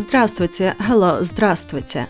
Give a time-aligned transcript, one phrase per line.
[0.00, 2.08] Здравствуйте, hello, здравствуйте.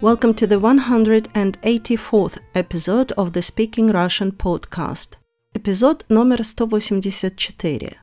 [0.00, 5.16] Welcome to the 184th episode of the Speaking Russian podcast.
[5.54, 7.96] Эпизод номер 184.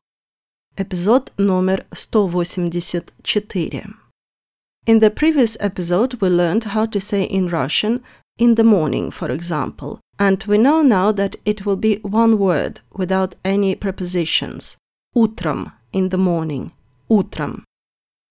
[0.76, 3.94] Эпизод номер 184.
[4.86, 8.02] In the previous episode, we learned how to say in Russian
[8.38, 12.80] in the morning, for example, and we know now that it will be one word
[12.92, 14.76] without any prepositions.
[15.14, 16.72] Утром, in the morning.
[17.08, 17.64] Утром.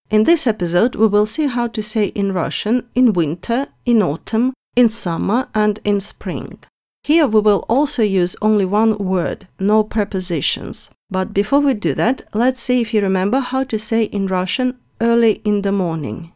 [0.09, 4.53] In this episode, we will see how to say in Russian in winter, in autumn,
[4.75, 6.59] in summer, and in spring.
[7.03, 10.91] Here we will also use only one word, no prepositions.
[11.09, 14.79] But before we do that, let's see if you remember how to say in Russian
[15.01, 16.31] early in the morning.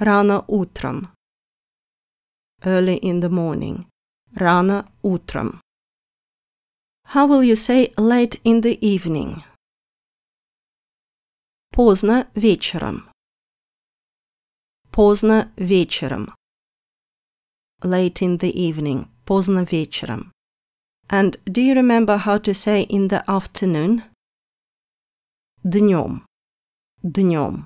[0.00, 1.08] Рано утром.
[2.64, 3.86] Early in the morning.
[4.34, 5.60] Рано утром.
[7.06, 9.42] How will you say late in the evening?
[11.72, 13.08] Поздно вечером.
[14.90, 16.34] Поздно вечером.
[17.82, 19.08] Late in the evening.
[19.24, 20.32] Поздно вечером.
[21.08, 24.02] And do you remember how to say in the afternoon?
[25.62, 26.26] Днем.
[27.02, 27.64] Днем.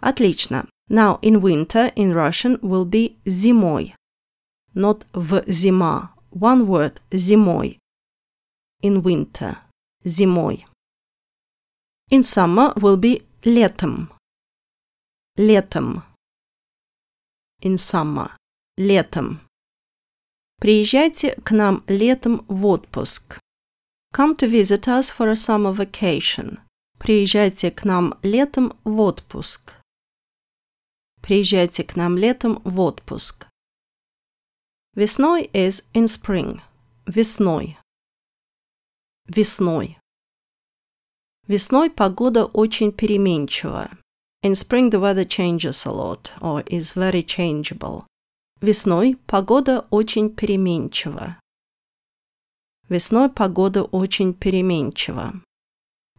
[0.00, 0.68] Отлично.
[0.88, 3.94] Now in winter in Russian will be зимой.
[4.74, 6.14] Not в зима.
[6.30, 7.78] One word зимой.
[8.82, 9.58] In winter.
[10.04, 10.66] Зимой.
[12.10, 14.11] In summer will be летом.
[15.35, 16.03] Летом.
[17.61, 18.31] In summer.
[18.77, 19.41] Летом.
[20.59, 23.39] Приезжайте к нам летом в отпуск.
[24.13, 26.59] Come to visit us for a summer vacation.
[26.97, 29.73] Приезжайте к нам летом в отпуск.
[31.21, 33.47] Приезжайте к нам летом в отпуск.
[34.95, 36.61] Весной is in spring.
[37.05, 37.77] Весной.
[39.27, 39.99] Весной.
[41.48, 43.90] Весной погода очень переменчива.
[44.44, 48.06] In spring the weather changes a lot or is very changeable.
[48.60, 51.38] Весной погода очень переменчива.
[52.88, 55.42] Весной погода очень переменчива.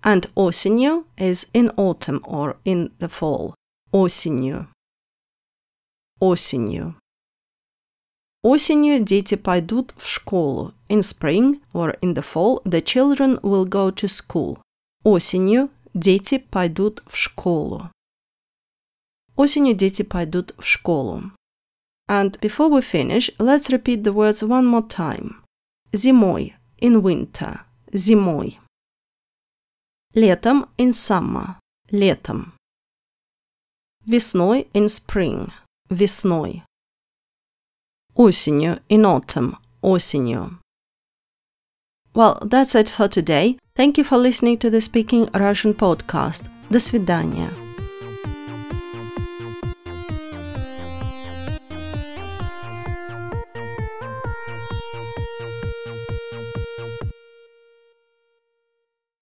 [0.03, 3.53] And осенью is in autumn or in the fall.
[3.91, 4.67] Осенью.
[6.19, 6.95] Осенью.
[8.43, 10.73] Осенью дети пойдут в школу.
[10.89, 14.59] In spring or in the fall, the children will go to school.
[15.04, 17.90] Осенью дети пойдут в школу.
[19.36, 21.30] Осенью дети пойдут в школу.
[22.08, 25.42] And before we finish, let's repeat the words one more time.
[25.92, 27.60] Зимой, in winter,
[27.92, 28.58] зимой.
[30.14, 31.56] Летом, in summer,
[31.90, 32.54] летом.
[34.04, 35.52] Весной, in spring,
[35.90, 36.64] весной.
[38.14, 40.58] Осенью, in autumn, осенью.
[42.17, 43.57] Well, that's it for today.
[43.75, 46.47] Thank you for listening to the Speaking Russian podcast.
[46.69, 47.49] До свидания.